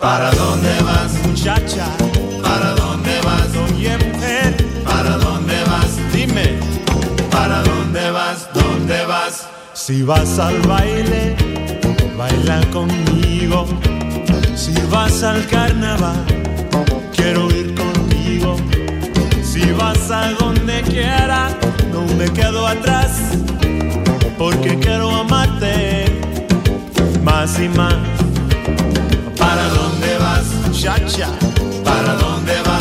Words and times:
¿Para 0.00 0.30
dónde 0.30 0.80
vas, 0.82 1.12
muchacha? 1.26 1.86
¿Para 2.42 2.74
dónde 2.74 3.20
vas, 3.22 3.52
doña 3.52 3.98
mujer? 3.98 4.56
¿Para 4.82 5.18
dónde 5.18 5.62
vas? 5.64 5.98
Dime. 6.10 6.58
¿Para 7.30 7.62
dónde 7.62 8.10
vas? 8.10 8.48
¿Dónde 8.54 9.04
vas? 9.04 9.46
Si 9.74 10.02
vas 10.02 10.38
al 10.38 10.58
baile, 10.62 11.36
baila 12.16 12.62
conmigo. 12.72 13.66
Si 14.54 14.72
vas 14.90 15.22
al 15.22 15.46
carnaval, 15.48 16.24
quiero 17.14 17.50
ir 17.50 17.74
contigo. 17.74 18.56
Si 19.42 19.70
vas 19.72 20.10
a 20.10 20.30
donde 20.30 20.80
quiera, 20.80 21.50
no 21.92 22.06
me 22.14 22.24
quedo 22.32 22.66
atrás, 22.66 23.18
porque 24.38 24.78
quiero 24.78 25.10
amarte 25.10 26.06
más 27.22 27.60
y 27.60 27.68
más 27.68 28.29
muchacha, 30.80 31.28
¿para 31.84 32.14
dónde 32.14 32.54
va? 32.62 32.79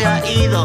Se 0.00 0.06
ha 0.06 0.26
ido, 0.26 0.64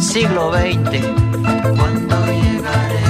siglo 0.00 0.52
XX. 0.52 1.00
¿Cuándo 1.76 2.16
llegaré? 2.26 3.02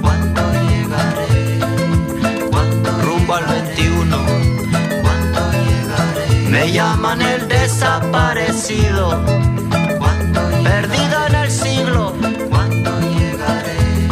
¿Cuándo 0.00 0.42
llegaré? 0.68 1.60
¿Cuándo 2.50 2.90
rumbo 3.02 3.34
al 3.34 3.46
21? 3.46 4.16
¿Cuándo 5.02 5.40
llegaré? 5.52 6.48
Me 6.50 6.72
llaman 6.72 7.22
el 7.22 7.48
desaparecido. 7.48 9.22
¿Cuándo 9.98 10.40
Perdido 10.62 11.26
en 11.28 11.34
el 11.34 11.50
siglo. 11.50 12.14
¿Cuándo 12.50 12.90
llegaré? 13.00 14.08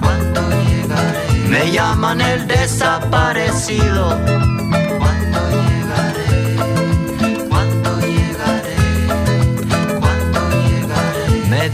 ¿Cuándo 0.00 0.40
llegaré? 0.50 1.48
Me 1.48 1.70
llaman 1.70 2.20
el 2.20 2.46
desaparecido. 2.46 4.18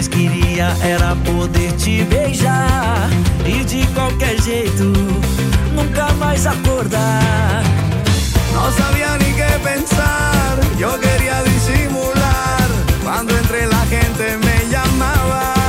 mais 0.00 0.08
queria 0.08 0.74
era 0.82 1.14
poder 1.16 1.72
te 1.72 2.02
beijar 2.04 3.10
e 3.44 3.62
de 3.64 3.86
qualquer 3.88 4.40
jeito 4.40 4.84
nunca 5.74 6.10
mais 6.14 6.46
acordar. 6.46 7.62
No 8.54 8.72
sabía 8.72 9.18
ni 9.18 9.30
qué 9.34 9.58
pensar, 9.62 10.58
yo 10.78 10.98
quería 10.98 11.42
disimular 11.42 12.68
cuando 13.02 13.36
entre 13.36 13.66
la 13.66 13.84
gente 13.86 14.38
me 14.38 14.70
llamaba. 14.70 15.59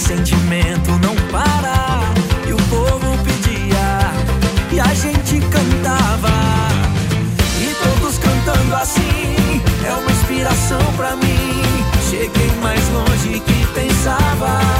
sentimento 0.00 0.90
não 1.02 1.14
para. 1.30 2.00
E 2.48 2.52
o 2.52 2.56
povo 2.68 3.18
pedia, 3.22 4.12
e 4.72 4.80
a 4.80 4.94
gente 4.94 5.40
cantava. 5.48 6.30
E 7.60 7.74
todos 7.84 8.18
cantando 8.18 8.74
assim, 8.74 9.60
é 9.86 9.92
uma 9.92 10.10
inspiração 10.10 10.80
pra 10.96 11.16
mim. 11.16 11.62
Cheguei 12.08 12.50
mais 12.62 12.88
longe 12.88 13.40
que 13.40 13.66
pensava. 13.74 14.79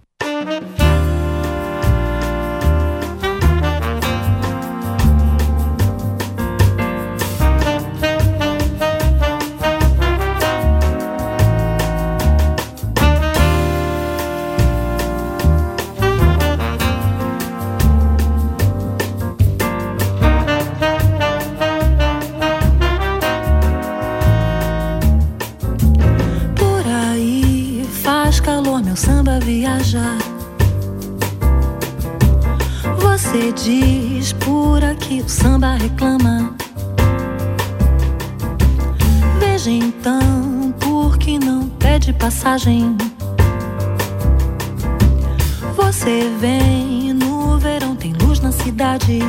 calor, 28.41 28.83
meu 28.83 28.95
samba 28.95 29.39
viaja. 29.39 30.17
Você 32.99 33.51
diz 33.51 34.33
por 34.33 34.83
aqui, 34.83 35.21
o 35.25 35.29
samba 35.29 35.75
reclama. 35.75 36.53
Veja 39.39 39.69
então, 39.69 40.73
por 40.79 41.17
que 41.17 41.37
não 41.39 41.69
pede 41.69 42.13
passagem? 42.13 42.97
Você 45.75 46.29
vem 46.39 47.13
no 47.13 47.57
verão, 47.57 47.95
tem 47.95 48.13
luz 48.13 48.39
na 48.39 48.51
cidade. 48.51 49.19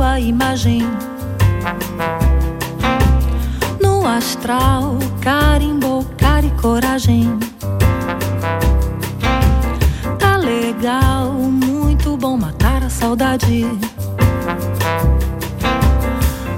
sua 0.00 0.18
imagem. 0.18 0.80
No 3.78 4.06
astral, 4.06 4.96
carimbo, 5.20 6.06
cara 6.16 6.46
e 6.46 6.50
coragem. 6.52 7.38
Tá 10.18 10.38
legal, 10.38 11.32
muito 11.32 12.16
bom 12.16 12.38
matar 12.38 12.82
a 12.82 12.88
saudade. 12.88 13.66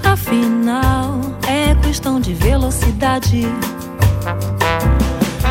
Afinal, 0.05 1.18
é 1.48 1.74
questão 1.85 2.20
de 2.20 2.35
velocidade. 2.35 3.42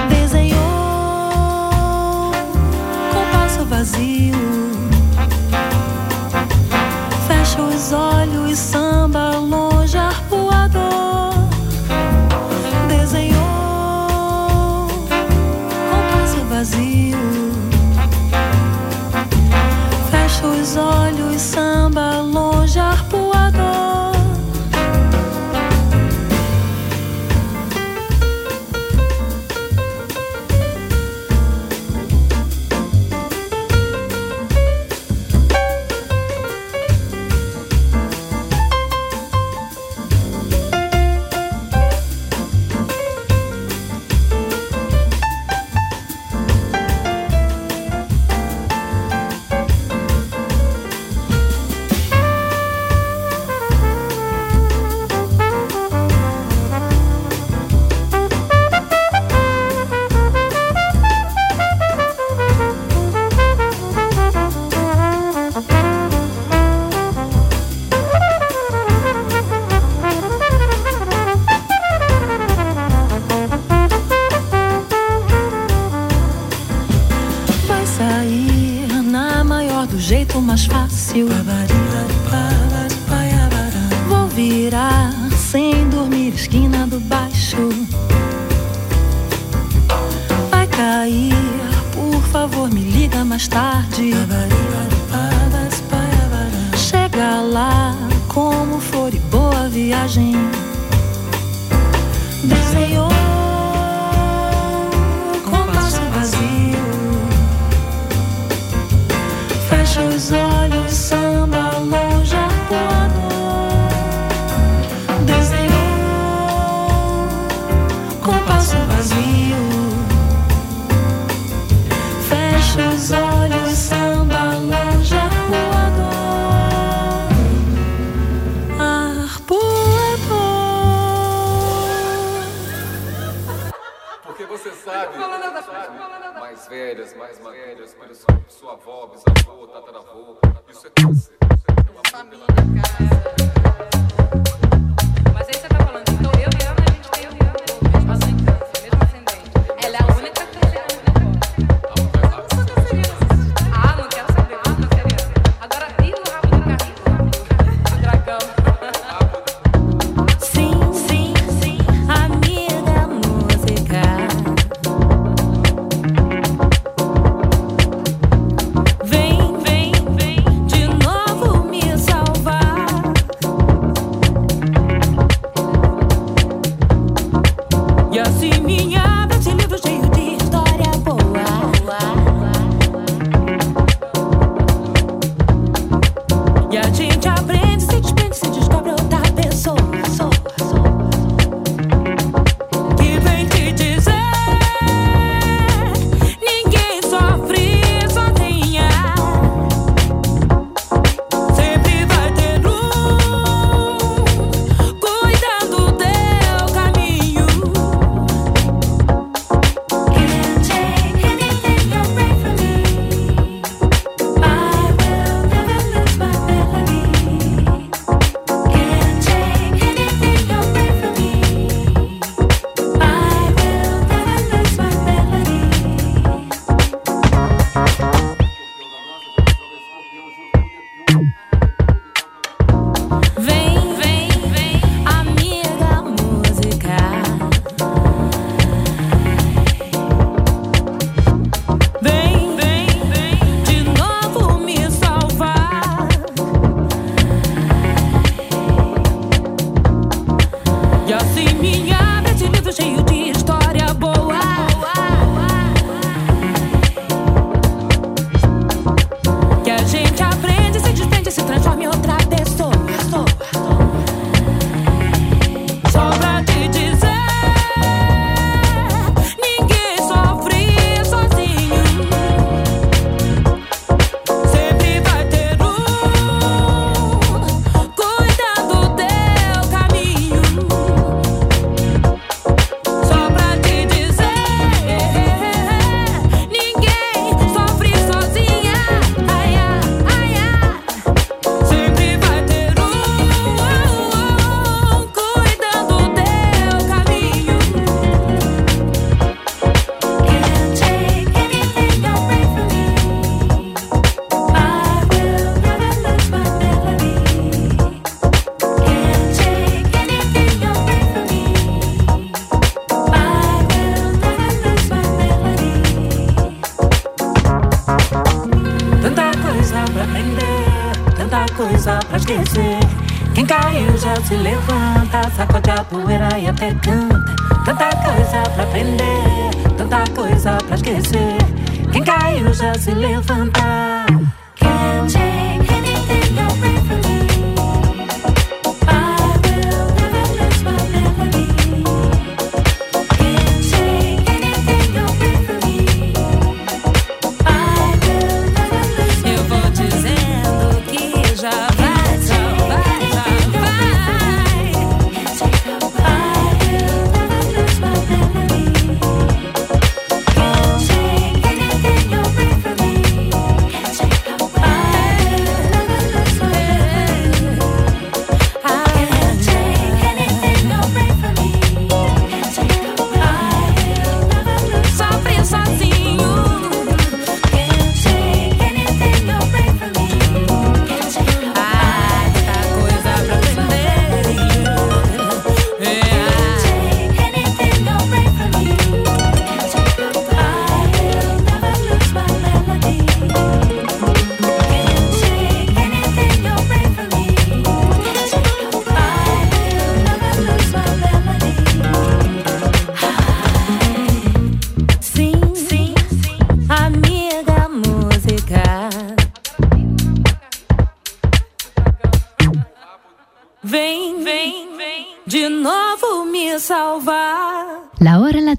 Desenhou 0.07 0.61
com 3.11 3.37
passo 3.37 3.65
vazio. 3.65 4.70
samba 8.55 9.30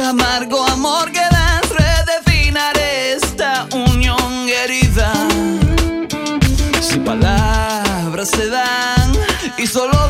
amargo 0.00 0.64
amor 0.68 1.10
que 1.12 1.20
das, 1.20 1.68
redefinar 1.68 2.76
esta 2.78 3.66
unión 3.72 4.48
herida. 4.48 5.12
Sin 6.80 7.04
palabras 7.04 8.30
se 8.30 8.48
dan 8.48 9.12
y 9.58 9.66
solo 9.66 10.01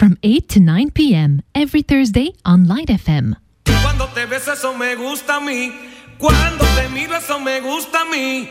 from 0.00 0.16
8 0.22 0.48
to 0.48 0.60
9 0.60 0.92
p.m. 0.92 1.42
every 1.54 1.82
Thursday 1.82 2.32
on 2.46 2.66
Light 2.66 2.88
FM. 2.88 3.36
Cuando 3.82 4.06
te 4.14 4.22
eso 4.34 4.72
me 4.72 4.96
gusta 4.96 5.36
a 5.36 5.40
mí. 5.40 5.72
Cuando 6.16 6.64
te 6.74 6.88
miro, 6.88 7.14
eso 7.16 7.38
me 7.38 7.60
gusta 7.60 8.00
a 8.00 8.04
mí. 8.06 8.48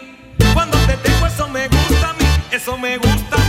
Cuando 0.54 0.78
te 0.86 0.95
tengo, 0.97 1.26
eso 1.26 1.50
me 1.50 1.68
gusta 1.68 2.12
a 2.12 2.14
mí. 2.14 2.26
Eso 2.52 2.78
me 2.78 2.97
gusta 3.00 3.36
a 3.36 3.49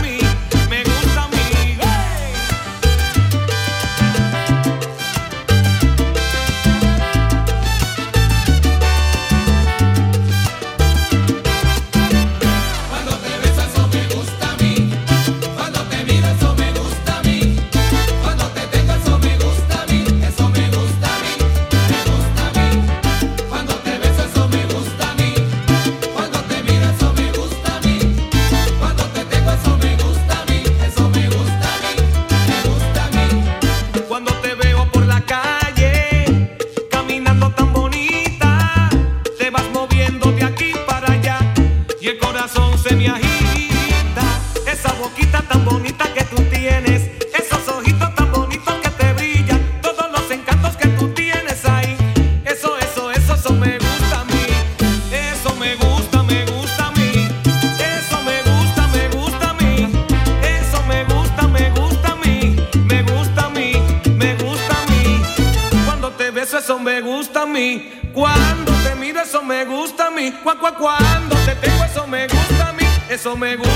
me 73.35 73.55
gusta. 73.55 73.70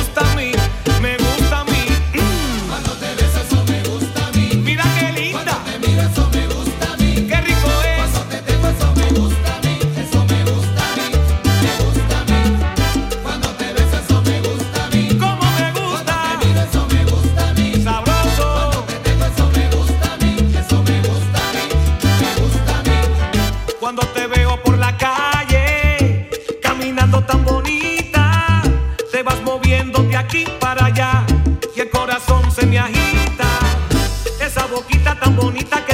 boquita 34.75 35.15
tan 35.15 35.31
bonita 35.35 35.84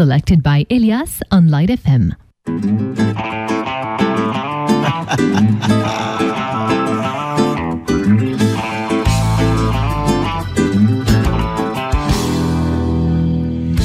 selected 0.00 0.42
by 0.42 0.64
Elias 0.70 1.20
on 1.30 1.50
Light 1.50 1.68
FM. 1.68 2.16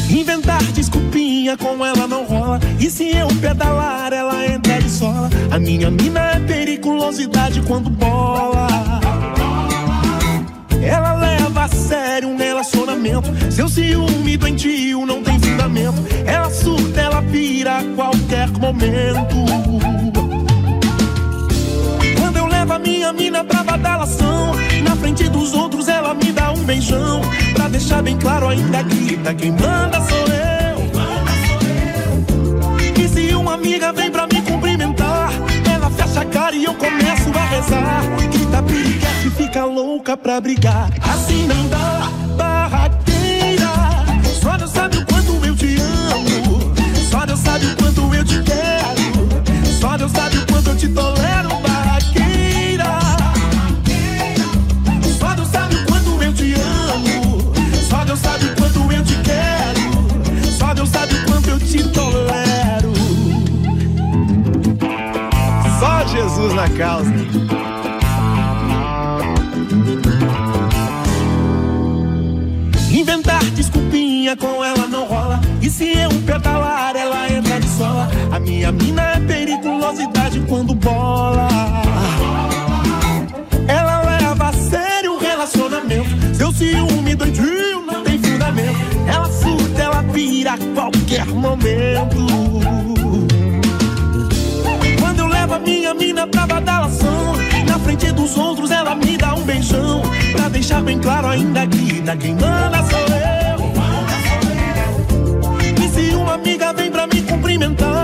Inventar 0.09 0.63
desculpinha 0.71 1.57
com 1.57 1.85
ela 1.85 2.07
não 2.07 2.23
rola. 2.23 2.61
E 2.79 2.89
se 2.89 3.13
eu 3.13 3.27
pedalar, 3.41 4.13
ela 4.13 4.47
entra 4.47 4.81
de 4.81 4.89
sola. 4.89 5.29
A 5.51 5.59
minha 5.59 5.91
mina 5.91 6.31
é 6.31 6.39
periculosidade 6.39 7.61
quando 7.63 7.89
bola. 7.89 8.54
Seu 13.51 13.69
ciúme 13.69 14.37
doentio 14.37 15.05
não 15.05 15.23
tem 15.23 15.39
fundamento. 15.39 16.03
Ela 16.25 16.49
surta, 16.49 17.01
ela 17.01 17.21
pira 17.21 17.79
a 17.79 17.83
qualquer 17.95 18.49
momento. 18.49 19.35
Quando 22.19 22.37
eu 22.37 22.47
levo 22.47 22.73
a 22.73 22.79
minha 22.79 23.13
mina 23.13 23.43
pra 23.43 23.63
badalação, 23.63 24.55
na 24.83 24.95
frente 24.95 25.29
dos 25.29 25.53
outros 25.53 25.87
ela 25.87 26.13
me 26.13 26.31
dá 26.31 26.51
um 26.51 26.63
beijão. 26.63 27.21
Pra 27.53 27.67
deixar 27.67 28.01
bem 28.01 28.17
claro, 28.17 28.47
ainda 28.47 28.81
grita: 28.83 29.33
quem 29.33 29.51
manda 29.51 30.01
sou 30.01 30.27
eu. 30.27 30.55
E 33.03 33.07
se 33.07 33.33
uma 33.35 33.53
amiga 33.53 33.93
vem 33.93 34.11
pra 34.11 34.27
me 34.27 34.41
cumprimentar, 34.41 35.31
ela 35.73 35.89
fecha 35.89 36.21
a 36.21 36.25
cara 36.25 36.55
e 36.55 36.63
eu 36.65 36.73
começo 36.73 37.29
a 37.33 37.45
rezar. 37.45 38.03
Grita 38.31 38.63
piriguete, 38.63 39.29
fica 39.37 39.65
louca 39.65 40.17
pra 40.17 40.41
brigar. 40.41 40.89
Assim 41.01 41.45
não 41.47 41.67
dá, 41.67 42.09
sabe 47.55 47.67
o 47.67 47.75
quanto 47.77 48.13
eu 48.13 48.25
te 48.25 48.41
quero. 48.43 49.79
Só 49.79 49.97
Deus 49.97 50.11
sabe 50.11 50.37
o 50.37 50.45
quanto 50.45 50.69
eu 50.71 50.75
te 50.75 50.89
tolero, 50.89 51.49
barraqueira. 51.61 52.99
Só 55.17 55.33
Deus 55.35 55.47
sabe 55.47 55.75
o 55.75 55.85
quanto 55.85 56.21
eu 56.21 56.33
te 56.33 56.53
amo. 56.53 57.53
Só 57.89 58.03
Deus 58.03 58.19
sabe 58.19 58.45
o 58.45 58.55
quanto 58.55 58.91
eu 58.91 59.03
te 59.03 59.15
quero. 59.23 60.51
Só 60.51 60.73
Deus 60.73 60.89
sabe 60.89 61.15
o 61.15 61.25
quanto 61.25 61.49
eu 61.49 61.59
te 61.59 61.83
tolero. 61.83 62.93
Só 65.79 66.05
Jesus 66.07 66.53
na 66.53 66.69
causa. 66.71 67.13
Inventar 72.91 73.43
desculpinha 73.51 74.35
com 74.35 74.63
ela 74.63 74.87
não 74.87 75.05
rola. 75.05 75.39
E 75.61 75.69
se 75.69 75.97
eu 75.97 76.09
pedalar, 76.25 76.95
ela 76.95 77.31
entra. 77.31 77.44
A 78.31 78.39
minha 78.39 78.71
mina 78.71 79.01
é 79.01 79.19
periculosidade 79.19 80.39
quando 80.47 80.73
bola. 80.75 81.47
Ela 83.67 84.01
leva 84.01 84.49
a 84.49 84.53
sério 84.53 85.13
o 85.13 85.19
relacionamento. 85.19 86.35
Seu 86.35 86.51
ciúme 86.51 87.15
doentio 87.15 87.81
não 87.85 88.03
tem 88.03 88.19
fundamento. 88.19 88.77
Ela 89.07 89.29
surta, 89.31 89.81
ela 89.81 90.03
pira 90.03 90.53
a 90.53 90.57
qualquer 90.73 91.25
momento. 91.27 92.25
Quando 94.99 95.19
eu 95.19 95.27
levo 95.27 95.53
a 95.53 95.59
minha 95.59 95.93
mina 95.93 96.27
pra 96.27 96.45
badalação, 96.47 97.35
na 97.67 97.79
frente 97.79 98.11
dos 98.11 98.37
outros 98.37 98.71
ela 98.71 98.95
me 98.95 99.17
dá 99.17 99.33
um 99.33 99.43
beijão. 99.43 100.01
Pra 100.33 100.49
deixar 100.49 100.81
bem 100.81 100.99
claro, 100.99 101.27
ainda 101.27 101.65
grita: 101.65 102.17
quem 102.17 102.35
manda 102.35 102.83
sou 102.83 102.99
eu. 102.99 103.45
E 105.83 105.89
se 105.89 106.15
uma 106.15 106.33
amiga 106.33 106.73
vem 106.73 106.91
pra 106.91 107.07
me 107.07 107.21
cumprimentar, 107.21 107.94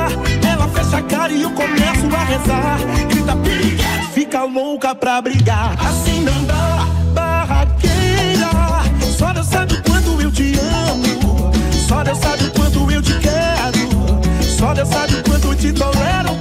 cara 1.00 1.32
e 1.32 1.44
eu 1.44 1.52
começo 1.52 2.08
a 2.16 2.24
rezar. 2.24 2.80
Grita 3.08 3.36
piriguete, 3.36 4.08
fica 4.14 4.44
louca 4.44 4.96
pra 4.96 5.22
brigar. 5.22 5.78
Assim 5.80 6.22
não 6.22 6.44
dá, 6.46 6.88
barraqueira. 7.14 8.50
Só 9.18 9.32
Deus 9.32 9.48
sabe 9.48 9.76
o 9.76 9.84
quanto 9.84 10.22
eu 10.22 10.32
te 10.32 10.54
amo. 10.60 11.52
Só 11.88 12.04
Deus 12.04 12.18
sabe 12.18 12.46
o 12.46 12.52
quanto 12.52 12.92
eu 12.92 13.02
te 13.02 13.14
quero. 13.20 14.44
Só 14.44 14.74
Deus 14.74 14.90
sabe 14.90 15.14
o 15.16 15.24
quanto 15.24 15.48
eu 15.50 15.56
te 15.56 15.72
tolero, 15.72 16.36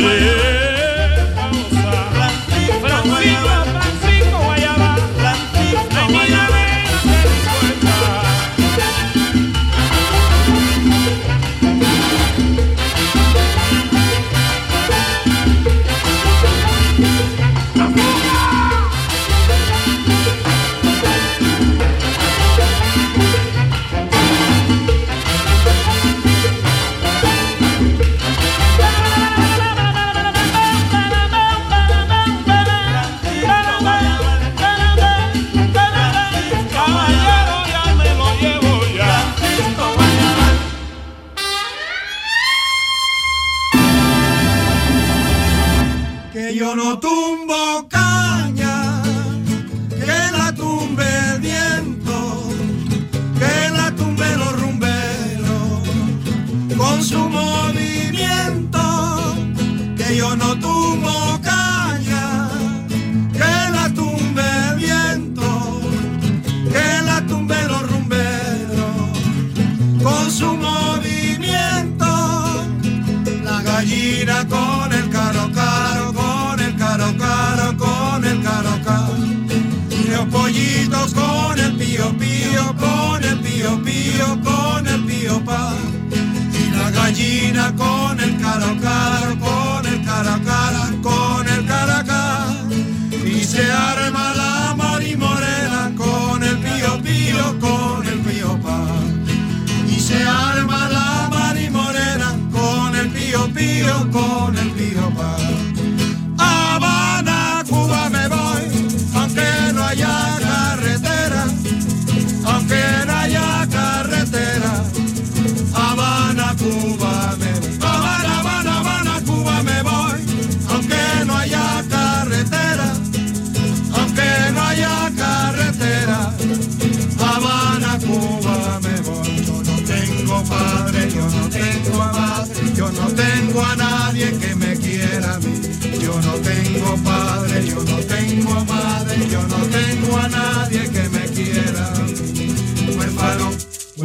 Yeah. 0.00 0.47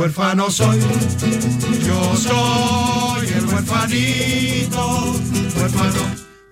huérfano 0.04 0.52
soy, 0.52 0.80
yo 1.88 2.18
soy 2.18 3.26
el 3.26 3.46
huerfanito, 3.46 5.16
huérfano, 5.56 6.02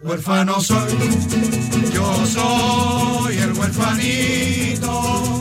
huérfano 0.01 0.61
soy, 0.61 0.93
yo 1.93 2.25
soy 2.27 3.37
el 3.37 3.51
huerfanito. 3.51 5.40